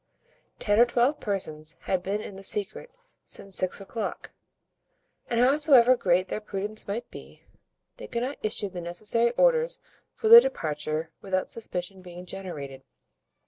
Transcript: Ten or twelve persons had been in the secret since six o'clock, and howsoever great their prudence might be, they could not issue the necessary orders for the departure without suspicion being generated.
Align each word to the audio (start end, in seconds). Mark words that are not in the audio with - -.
Ten 0.57 0.79
or 0.79 0.85
twelve 0.85 1.19
persons 1.19 1.77
had 1.81 2.01
been 2.01 2.21
in 2.21 2.35
the 2.35 2.41
secret 2.41 2.89
since 3.23 3.55
six 3.55 3.79
o'clock, 3.79 4.31
and 5.29 5.39
howsoever 5.39 5.95
great 5.95 6.27
their 6.27 6.41
prudence 6.41 6.87
might 6.87 7.07
be, 7.11 7.43
they 7.97 8.07
could 8.07 8.23
not 8.23 8.37
issue 8.41 8.67
the 8.69 8.81
necessary 8.81 9.29
orders 9.33 9.77
for 10.15 10.27
the 10.27 10.41
departure 10.41 11.11
without 11.21 11.51
suspicion 11.51 12.01
being 12.01 12.25
generated. 12.25 12.81